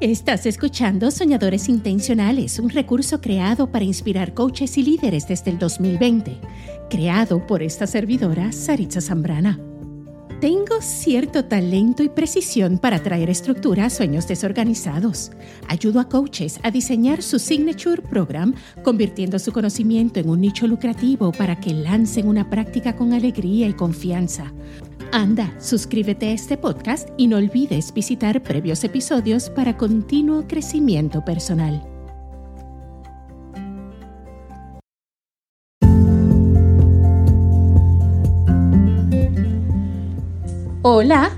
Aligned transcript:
Estás 0.00 0.44
escuchando 0.44 1.10
Soñadores 1.10 1.70
Intencionales, 1.70 2.58
un 2.58 2.68
recurso 2.68 3.18
creado 3.22 3.72
para 3.72 3.86
inspirar 3.86 4.34
coaches 4.34 4.76
y 4.76 4.82
líderes 4.82 5.26
desde 5.26 5.50
el 5.50 5.58
2020, 5.58 6.38
creado 6.90 7.46
por 7.46 7.62
esta 7.62 7.86
servidora, 7.86 8.52
Saritza 8.52 9.00
Zambrana. 9.00 9.58
Tengo 10.38 10.82
cierto 10.82 11.46
talento 11.46 12.02
y 12.02 12.10
precisión 12.10 12.76
para 12.76 13.02
traer 13.02 13.30
estructura 13.30 13.86
a 13.86 13.90
sueños 13.90 14.28
desorganizados. 14.28 15.30
Ayudo 15.66 16.00
a 16.00 16.10
coaches 16.10 16.60
a 16.62 16.70
diseñar 16.70 17.22
su 17.22 17.38
signature 17.38 18.02
program, 18.02 18.52
convirtiendo 18.84 19.38
su 19.38 19.50
conocimiento 19.50 20.20
en 20.20 20.28
un 20.28 20.42
nicho 20.42 20.66
lucrativo 20.66 21.32
para 21.32 21.58
que 21.58 21.72
lancen 21.72 22.28
una 22.28 22.50
práctica 22.50 22.94
con 22.96 23.14
alegría 23.14 23.66
y 23.66 23.72
confianza. 23.72 24.52
Anda, 25.16 25.50
suscríbete 25.58 26.28
a 26.28 26.32
este 26.32 26.58
podcast 26.58 27.08
y 27.16 27.26
no 27.26 27.38
olvides 27.38 27.94
visitar 27.94 28.42
previos 28.42 28.84
episodios 28.84 29.48
para 29.48 29.78
continuo 29.78 30.46
crecimiento 30.46 31.24
personal. 31.24 31.82
Hola, 40.82 41.30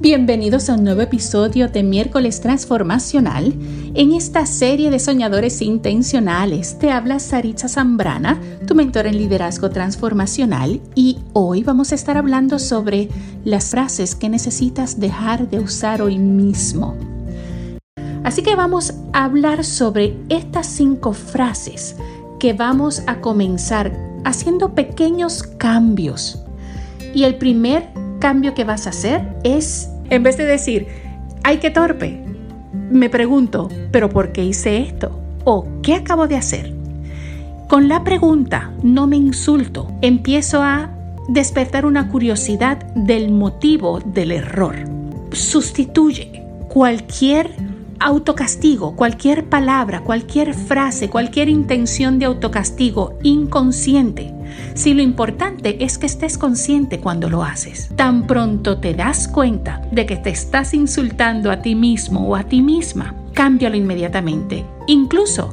bienvenidos 0.00 0.70
a 0.70 0.74
un 0.74 0.84
nuevo 0.84 1.00
episodio 1.00 1.68
de 1.68 1.82
Miércoles 1.82 2.40
Transformacional. 2.40 3.52
En 3.94 4.12
esta 4.12 4.46
serie 4.46 4.90
de 4.90 5.00
soñadores 5.00 5.60
intencionales 5.60 6.78
te 6.78 6.92
habla 6.92 7.18
Saritza 7.18 7.68
Zambrana, 7.68 8.40
tu 8.66 8.76
mentor 8.76 9.06
en 9.06 9.18
liderazgo 9.18 9.70
transformacional, 9.70 10.80
y 10.94 11.18
hoy 11.32 11.64
vamos 11.64 11.90
a 11.90 11.96
estar 11.96 12.16
hablando 12.16 12.60
sobre 12.60 13.08
las 13.44 13.70
frases 13.70 14.14
que 14.14 14.28
necesitas 14.28 15.00
dejar 15.00 15.50
de 15.50 15.58
usar 15.58 16.00
hoy 16.00 16.18
mismo. 16.18 16.96
Así 18.22 18.42
que 18.42 18.54
vamos 18.54 18.94
a 19.12 19.24
hablar 19.24 19.64
sobre 19.64 20.16
estas 20.28 20.66
cinco 20.66 21.12
frases 21.12 21.96
que 22.38 22.52
vamos 22.52 23.02
a 23.08 23.20
comenzar 23.20 23.92
haciendo 24.24 24.74
pequeños 24.74 25.42
cambios. 25.42 26.40
Y 27.14 27.24
el 27.24 27.36
primer 27.36 27.97
cambio 28.18 28.54
que 28.54 28.64
vas 28.64 28.86
a 28.86 28.90
hacer 28.90 29.22
es, 29.44 29.90
en 30.10 30.22
vez 30.22 30.36
de 30.36 30.44
decir, 30.44 30.86
ay, 31.44 31.58
qué 31.58 31.70
torpe, 31.70 32.22
me 32.90 33.10
pregunto, 33.10 33.68
¿pero 33.90 34.08
por 34.08 34.32
qué 34.32 34.44
hice 34.44 34.78
esto? 34.78 35.18
¿O 35.44 35.66
qué 35.82 35.94
acabo 35.94 36.26
de 36.26 36.36
hacer? 36.36 36.74
Con 37.68 37.88
la 37.88 38.02
pregunta, 38.04 38.72
no 38.82 39.06
me 39.06 39.16
insulto, 39.16 39.92
empiezo 40.00 40.62
a 40.62 40.90
despertar 41.28 41.84
una 41.84 42.08
curiosidad 42.08 42.78
del 42.94 43.30
motivo 43.30 44.00
del 44.00 44.32
error. 44.32 44.76
Sustituye 45.32 46.42
cualquier 46.68 47.50
autocastigo, 48.00 48.96
cualquier 48.96 49.46
palabra, 49.46 50.00
cualquier 50.00 50.54
frase, 50.54 51.08
cualquier 51.08 51.48
intención 51.48 52.18
de 52.18 52.26
autocastigo 52.26 53.18
inconsciente 53.22 54.34
si 54.74 54.94
lo 54.94 55.02
importante 55.02 55.84
es 55.84 55.98
que 55.98 56.06
estés 56.06 56.38
consciente 56.38 57.00
cuando 57.00 57.28
lo 57.28 57.42
haces. 57.42 57.90
Tan 57.96 58.26
pronto 58.26 58.78
te 58.78 58.94
das 58.94 59.28
cuenta 59.28 59.82
de 59.90 60.06
que 60.06 60.16
te 60.16 60.30
estás 60.30 60.74
insultando 60.74 61.50
a 61.50 61.62
ti 61.62 61.74
mismo 61.74 62.26
o 62.28 62.36
a 62.36 62.44
ti 62.44 62.62
misma, 62.62 63.14
cámbialo 63.34 63.76
inmediatamente. 63.76 64.64
Incluso, 64.86 65.52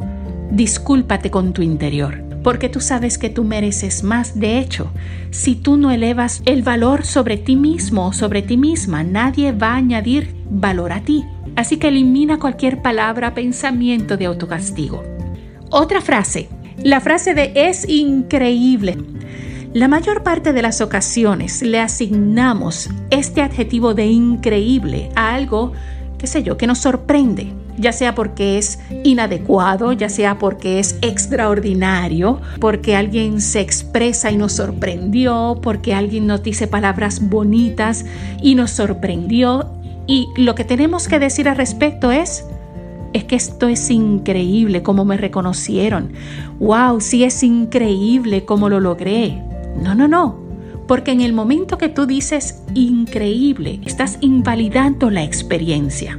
discúlpate 0.51 1.31
con 1.31 1.53
tu 1.53 1.61
interior 1.61 2.23
porque 2.43 2.69
tú 2.69 2.79
sabes 2.79 3.17
que 3.17 3.31
tú 3.31 3.43
mereces 3.43 4.03
más. 4.03 4.39
De 4.39 4.59
hecho, 4.59 4.91
si 5.31 5.55
tú 5.55 5.77
no 5.77 5.89
elevas 5.89 6.43
el 6.45 6.61
valor 6.61 7.03
sobre 7.03 7.37
ti 7.37 7.55
mismo 7.55 8.05
o 8.05 8.13
sobre 8.13 8.43
ti 8.43 8.55
misma, 8.55 9.03
nadie 9.03 9.51
va 9.51 9.71
a 9.71 9.77
añadir 9.77 10.35
valor 10.47 10.91
a 10.91 11.01
ti. 11.01 11.25
Así 11.55 11.77
que 11.77 11.87
elimina 11.87 12.39
cualquier 12.39 12.81
palabra, 12.81 13.33
pensamiento 13.33 14.17
de 14.17 14.25
autocastigo. 14.25 15.03
Otra 15.69 16.01
frase, 16.01 16.49
la 16.83 16.99
frase 16.99 17.33
de 17.33 17.51
es 17.55 17.87
increíble. 17.87 18.97
La 19.73 19.87
mayor 19.87 20.23
parte 20.23 20.53
de 20.53 20.61
las 20.61 20.79
ocasiones 20.81 21.61
le 21.61 21.79
asignamos 21.79 22.89
este 23.09 23.41
adjetivo 23.41 23.93
de 23.93 24.05
increíble 24.05 25.09
a 25.15 25.33
algo, 25.33 25.73
qué 26.17 26.27
sé 26.27 26.43
yo, 26.43 26.57
que 26.57 26.67
nos 26.67 26.77
sorprende, 26.77 27.51
ya 27.77 27.91
sea 27.91 28.15
porque 28.15 28.57
es 28.57 28.79
inadecuado, 29.03 29.91
ya 29.91 30.07
sea 30.07 30.37
porque 30.37 30.79
es 30.79 30.97
extraordinario, 31.01 32.39
porque 32.59 32.95
alguien 32.95 33.41
se 33.41 33.59
expresa 33.59 34.31
y 34.31 34.37
nos 34.37 34.53
sorprendió, 34.53 35.59
porque 35.61 35.93
alguien 35.93 36.27
nos 36.27 36.41
dice 36.43 36.67
palabras 36.67 37.27
bonitas 37.27 38.05
y 38.41 38.55
nos 38.55 38.71
sorprendió. 38.71 39.71
Y 40.07 40.29
lo 40.35 40.55
que 40.55 40.63
tenemos 40.63 41.07
que 41.07 41.19
decir 41.19 41.49
al 41.49 41.57
respecto 41.57 42.11
es, 42.11 42.45
es 43.13 43.23
que 43.23 43.35
esto 43.35 43.67
es 43.67 43.89
increíble 43.89 44.83
como 44.83 45.05
me 45.05 45.17
reconocieron. 45.17 46.11
Wow, 46.59 47.01
sí 47.01 47.23
es 47.23 47.43
increíble 47.43 48.45
cómo 48.45 48.69
lo 48.69 48.79
logré. 48.79 49.41
No, 49.81 49.95
no, 49.95 50.07
no. 50.07 50.43
Porque 50.87 51.11
en 51.11 51.21
el 51.21 51.33
momento 51.33 51.77
que 51.77 51.89
tú 51.89 52.05
dices 52.05 52.61
increíble, 52.75 53.79
estás 53.85 54.17
invalidando 54.21 55.09
la 55.09 55.23
experiencia. 55.23 56.17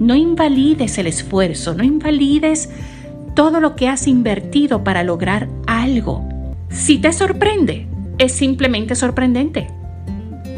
No 0.00 0.16
invalides 0.16 0.98
el 0.98 1.06
esfuerzo, 1.06 1.74
no 1.74 1.84
invalides 1.84 2.70
todo 3.34 3.60
lo 3.60 3.76
que 3.76 3.88
has 3.88 4.08
invertido 4.08 4.82
para 4.82 5.04
lograr 5.04 5.48
algo. 5.66 6.26
Si 6.70 6.98
te 6.98 7.12
sorprende, 7.12 7.86
es 8.18 8.32
simplemente 8.32 8.94
sorprendente. 8.94 9.68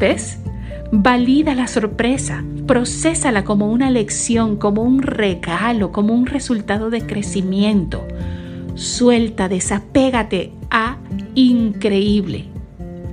¿Ves? 0.01 0.39
Valida 0.93 1.55
la 1.55 1.67
sorpresa, 1.67 2.45
procésala 2.67 3.45
como 3.45 3.71
una 3.71 3.91
lección, 3.91 4.57
como 4.57 4.83
un 4.83 5.03
regalo, 5.03 5.93
como 5.93 6.15
un 6.15 6.27
resultado 6.27 6.91
de 6.91 7.07
crecimiento. 7.07 8.07
Suelta, 8.75 9.49
desapégate 9.49 10.53
a 10.71 10.99
increíble 11.35 12.45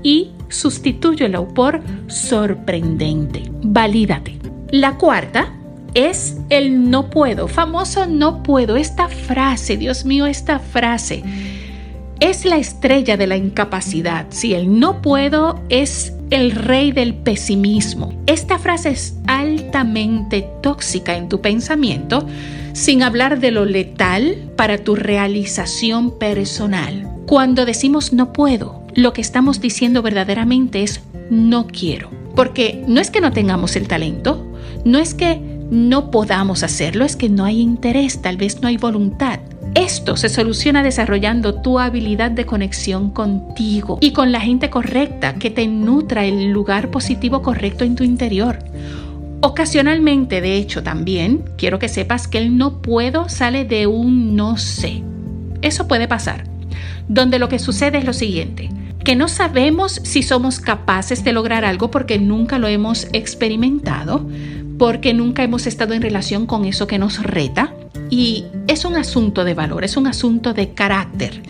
y 0.03 0.31
sustitúyelo 0.50 1.47
por 1.47 1.81
sorprendente. 2.07 3.44
Valídate. 3.63 4.38
La 4.69 4.97
cuarta 4.97 5.53
es 5.94 6.38
el 6.50 6.90
no 6.90 7.09
puedo, 7.09 7.47
famoso 7.47 8.05
no 8.05 8.44
puedo. 8.44 8.75
Esta 8.75 9.07
frase, 9.07 9.78
Dios 9.78 10.05
mío, 10.05 10.25
esta 10.25 10.59
frase 10.59 11.23
es 12.19 12.45
la 12.45 12.57
estrella 12.57 13.17
de 13.17 13.28
la 13.28 13.38
incapacidad. 13.38 14.28
Si 14.29 14.53
el 14.53 14.79
no 14.79 15.01
puedo 15.01 15.61
es 15.69 16.12
el 16.29 16.51
rey 16.51 16.91
del 16.91 17.13
pesimismo. 17.13 18.13
Esta 18.25 18.59
frase 18.59 18.89
es 18.89 19.16
altamente 19.28 20.47
tóxica 20.61 21.16
en 21.16 21.29
tu 21.29 21.41
pensamiento, 21.41 22.25
sin 22.73 23.03
hablar 23.03 23.39
de 23.39 23.51
lo 23.51 23.66
letal 23.66 24.51
para 24.56 24.78
tu 24.78 24.95
realización 24.95 26.17
personal. 26.17 27.09
Cuando 27.25 27.66
decimos 27.66 28.13
no 28.13 28.34
puedo, 28.34 28.84
lo 28.95 29.13
que 29.13 29.22
estamos 29.22 29.61
diciendo 29.61 30.01
verdaderamente 30.01 30.84
es 30.84 31.01
no 31.29 31.67
quiero. 31.67 32.09
Porque 32.35 32.84
no 32.88 33.00
es 33.00 33.11
que 33.11 33.22
no 33.22 33.31
tengamos 33.31 33.75
el 33.75 33.88
talento, 33.88 34.45
no 34.85 34.97
es 34.97 35.13
que 35.13 35.40
no 35.69 36.11
podamos 36.11 36.63
hacerlo, 36.63 37.05
es 37.05 37.16
que 37.16 37.29
no 37.29 37.45
hay 37.45 37.61
interés, 37.61 38.22
tal 38.22 38.38
vez 38.38 38.61
no 38.61 38.67
hay 38.67 38.78
voluntad. 38.78 39.40
Esto 39.75 40.17
se 40.17 40.29
soluciona 40.29 40.84
desarrollando 40.84 41.56
tu 41.56 41.79
habilidad 41.79 42.29
de 42.29 42.45
conexión 42.45 43.09
contigo 43.09 43.97
y 44.01 44.13
con 44.13 44.31
la 44.31 44.39
gente 44.39 44.69
correcta 44.69 45.34
que 45.35 45.50
te 45.50 45.67
nutra 45.67 46.25
el 46.25 46.51
lugar 46.51 46.91
positivo 46.91 47.41
correcto 47.41 47.84
en 47.84 47.95
tu 47.95 48.03
interior. 48.03 48.59
Ocasionalmente, 49.41 50.41
de 50.41 50.57
hecho, 50.57 50.84
también 50.84 51.44
quiero 51.57 51.79
que 51.79 51.89
sepas 51.89 52.28
que 52.28 52.38
el 52.38 52.56
no 52.56 52.84
puedo 52.84 53.29
sale 53.29 53.66
de 53.66 53.88
un 53.88 54.35
no 54.35 54.57
sé. 54.57 55.01
Eso 55.63 55.88
puede 55.88 56.07
pasar, 56.07 56.44
donde 57.07 57.40
lo 57.40 57.50
que 57.50 57.57
sucede 57.57 57.97
es 57.97 58.05
lo 58.05 58.13
siguiente, 58.13 58.69
que 59.03 59.16
no 59.16 59.28
sabemos 59.28 60.00
si 60.03 60.22
somos 60.22 60.59
capaces 60.59 61.23
de 61.23 61.34
lograr 61.34 61.66
algo 61.66 61.90
porque 61.90 62.19
nunca 62.19 62.59
lo 62.59 62.67
hemos 62.67 63.07
experimentado, 63.11 64.29
porque 64.78 65.16
nunca 65.16 65.44
hemos 65.44 65.66
estado 65.66 65.95
en 65.95 66.03
relación 66.03 66.46
con 66.46 66.66
eso 66.66 66.85
que 66.85 66.99
nos 66.99 67.22
reta, 67.23 67.73
y 68.14 68.46
es 68.68 68.86
un 68.86 68.96
asunto 68.96 69.44
de 69.44 69.56
valor, 69.56 69.84
es 69.84 69.98
un 69.98 70.06
asunto 70.06 70.54
de 70.54 70.76
carácter. 70.76 71.42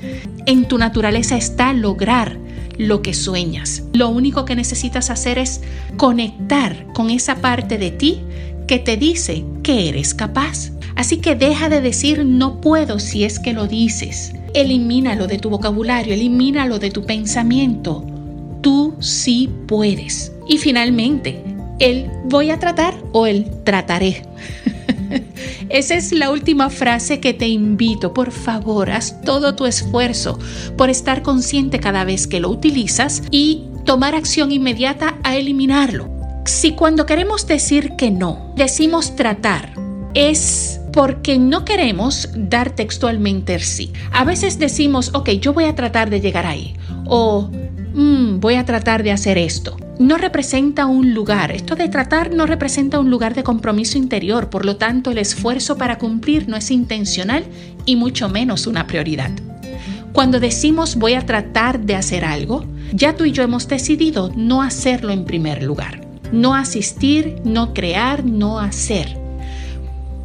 En 0.45 0.65
tu 0.65 0.77
naturaleza 0.77 1.35
está 1.35 1.73
lograr 1.73 2.37
lo 2.77 3.01
que 3.01 3.13
sueñas. 3.13 3.83
Lo 3.91 4.07
único 4.07 4.45
que 4.45 4.55
necesitas 4.55 5.09
hacer 5.09 5.39
es 5.39 5.59
conectar 5.97 6.87
con 6.93 7.09
esa 7.09 7.35
parte 7.41 7.77
de 7.77 7.91
ti 7.91 8.21
que 8.65 8.79
te 8.79 8.95
dice 8.95 9.43
que 9.61 9.89
eres 9.89 10.13
capaz. 10.13 10.71
Así 10.95 11.17
que 11.17 11.35
deja 11.35 11.67
de 11.67 11.81
decir 11.81 12.23
no 12.23 12.61
puedo 12.61 12.97
si 12.97 13.25
es 13.25 13.39
que 13.39 13.51
lo 13.51 13.67
dices. 13.67 14.31
Elimínalo 14.53 15.27
de 15.27 15.39
tu 15.39 15.49
vocabulario, 15.49 16.13
elimínalo 16.13 16.79
de 16.79 16.91
tu 16.91 17.03
pensamiento. 17.03 18.05
Tú 18.61 18.95
sí 19.01 19.49
puedes. 19.67 20.31
Y 20.47 20.59
finalmente, 20.59 21.43
el 21.79 22.09
voy 22.23 22.51
a 22.51 22.59
tratar 22.59 22.95
o 23.11 23.27
el 23.27 23.51
trataré. 23.65 24.23
Esa 25.69 25.95
es 25.95 26.11
la 26.11 26.29
última 26.31 26.69
frase 26.69 27.19
que 27.19 27.33
te 27.33 27.47
invito. 27.47 28.13
Por 28.13 28.31
favor, 28.31 28.91
haz 28.91 29.21
todo 29.21 29.55
tu 29.55 29.65
esfuerzo 29.65 30.39
por 30.77 30.89
estar 30.89 31.21
consciente 31.21 31.79
cada 31.79 32.03
vez 32.03 32.27
que 32.27 32.39
lo 32.39 32.49
utilizas 32.49 33.23
y 33.31 33.63
tomar 33.85 34.15
acción 34.15 34.51
inmediata 34.51 35.17
a 35.23 35.35
eliminarlo. 35.35 36.09
Si 36.45 36.73
cuando 36.73 37.05
queremos 37.05 37.47
decir 37.47 37.93
que 37.97 38.11
no, 38.11 38.53
decimos 38.55 39.15
tratar, 39.15 39.73
es 40.13 40.79
porque 40.91 41.39
no 41.39 41.65
queremos 41.65 42.29
dar 42.35 42.69
textualmente 42.69 43.55
el 43.55 43.61
sí. 43.61 43.91
A 44.11 44.23
veces 44.23 44.59
decimos, 44.59 45.11
ok, 45.13 45.29
yo 45.31 45.53
voy 45.53 45.65
a 45.65 45.75
tratar 45.75 46.09
de 46.09 46.21
llegar 46.21 46.45
ahí. 46.45 46.75
O 47.05 47.49
mm, 47.93 48.39
voy 48.39 48.55
a 48.55 48.65
tratar 48.65 49.03
de 49.03 49.11
hacer 49.11 49.37
esto. 49.37 49.75
No 49.99 50.17
representa 50.17 50.87
un 50.87 51.13
lugar. 51.13 51.51
Esto 51.51 51.75
de 51.75 51.87
tratar 51.87 52.33
no 52.33 52.47
representa 52.47 52.99
un 52.99 53.11
lugar 53.11 53.35
de 53.35 53.43
compromiso 53.43 53.97
interior. 53.99 54.49
Por 54.49 54.65
lo 54.65 54.77
tanto, 54.77 55.11
el 55.11 55.19
esfuerzo 55.19 55.77
para 55.77 55.99
cumplir 55.99 56.49
no 56.49 56.57
es 56.57 56.71
intencional 56.71 57.45
y 57.85 57.95
mucho 57.95 58.27
menos 58.27 58.65
una 58.65 58.87
prioridad. 58.87 59.31
Cuando 60.11 60.39
decimos 60.39 60.95
voy 60.95 61.13
a 61.13 61.25
tratar 61.25 61.79
de 61.79 61.95
hacer 61.95 62.25
algo, 62.25 62.65
ya 62.91 63.15
tú 63.15 63.25
y 63.25 63.31
yo 63.31 63.43
hemos 63.43 63.67
decidido 63.67 64.31
no 64.35 64.63
hacerlo 64.63 65.11
en 65.11 65.25
primer 65.25 65.61
lugar. 65.61 66.01
No 66.31 66.55
asistir, 66.55 67.35
no 67.43 67.73
crear, 67.75 68.25
no 68.25 68.59
hacer. 68.59 69.15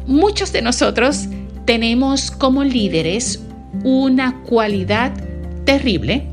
Muchos 0.07 0.51
de 0.51 0.63
nosotros 0.63 1.27
tenemos 1.65 2.31
como 2.31 2.63
líderes 2.63 3.39
una 3.83 4.41
cualidad 4.41 5.13
terrible 5.65 6.25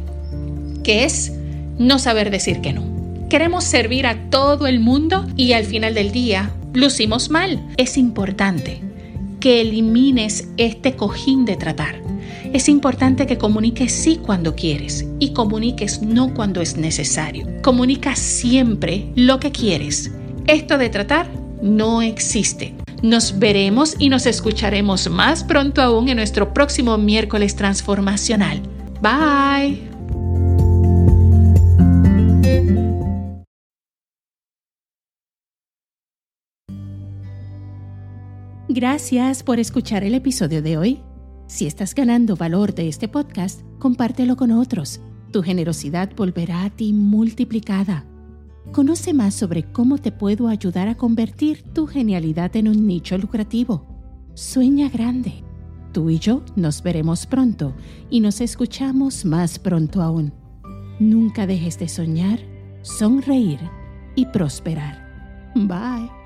que 0.83 1.05
es 1.05 1.33
no 1.79 1.99
saber 1.99 2.31
decir 2.31 2.63
que 2.63 2.73
no. 2.73 2.96
Queremos 3.29 3.65
servir 3.65 4.07
a 4.07 4.31
todo 4.31 4.69
el 4.69 4.79
mundo 4.79 5.27
y 5.37 5.53
al 5.53 5.65
final 5.65 5.95
del 5.95 6.13
día 6.13 6.53
lucimos 6.73 7.29
mal. 7.29 7.61
Es 7.77 7.99
importante 7.99 8.81
que 9.41 9.61
elimines 9.61 10.49
este 10.57 10.95
cojín 10.95 11.45
de 11.45 11.57
tratar. 11.57 12.01
Es 12.53 12.69
importante 12.69 13.27
que 13.27 13.37
comuniques 13.37 13.93
sí 13.93 14.21
cuando 14.23 14.55
quieres 14.55 15.05
y 15.19 15.33
comuniques 15.33 16.03
no 16.03 16.35
cuando 16.35 16.61
es 16.61 16.77
necesario. 16.77 17.49
Comunica 17.63 18.15
siempre 18.15 19.11
lo 19.17 19.41
que 19.41 19.51
quieres. 19.51 20.13
Esto 20.47 20.79
de 20.79 20.89
tratar 20.89 21.29
no 21.61 22.03
existe. 22.03 22.75
Nos 23.03 23.41
veremos 23.41 23.97
y 23.99 24.09
nos 24.09 24.27
escucharemos 24.27 25.11
más 25.11 25.43
pronto 25.43 25.83
aún 25.83 26.09
en 26.09 26.17
nuestro 26.17 26.55
próximo 26.55 26.97
miércoles 26.97 27.57
transformacional. 27.57 28.63
Bye. 29.03 29.96
Gracias 38.69 39.45
por 39.45 39.61
escuchar 39.61 40.03
el 40.03 40.15
episodio 40.15 40.61
de 40.61 40.77
hoy. 40.77 41.01
Si 41.47 41.69
estás 41.69 41.95
ganando 41.95 42.35
valor 42.35 42.75
de 42.75 42.89
este 42.89 43.07
podcast, 43.07 43.61
compártelo 43.79 44.37
con 44.37 44.51
otros. 44.51 45.01
Tu 45.31 45.41
generosidad 45.45 46.11
volverá 46.17 46.65
a 46.65 46.71
ti 46.71 46.93
multiplicada. 46.93 48.05
Conoce 48.73 49.15
más 49.15 49.35
sobre 49.35 49.63
cómo 49.71 49.99
te 49.99 50.11
puedo 50.11 50.49
ayudar 50.49 50.89
a 50.89 50.97
convertir 50.97 51.63
tu 51.63 51.87
genialidad 51.87 52.57
en 52.57 52.67
un 52.67 52.89
nicho 52.89 53.17
lucrativo. 53.17 53.87
Sueña 54.35 54.89
grande. 54.89 55.45
Tú 55.93 56.11
y 56.11 56.19
yo 56.19 56.43
nos 56.57 56.83
veremos 56.83 57.25
pronto 57.25 57.73
y 58.11 58.19
nos 58.19 58.41
escuchamos 58.41 59.25
más 59.25 59.61
pronto 59.61 60.03
aún. 60.03 60.33
Nunca 60.99 61.47
dejes 61.47 61.79
de 61.79 61.87
soñar, 61.87 62.41
sonreír 62.83 63.61
y 64.17 64.27
prosperar. 64.27 65.07
Bye. 65.55 66.26